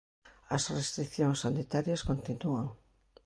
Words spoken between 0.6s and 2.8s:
restricións sanitarias continúan.